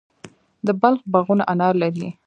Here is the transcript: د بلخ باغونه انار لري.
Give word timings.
د 0.65 0.67
بلخ 0.81 0.99
باغونه 1.11 1.43
انار 1.51 1.73
لري. 1.83 2.09